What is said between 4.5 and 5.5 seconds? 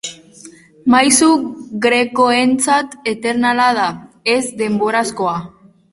denborazkoa.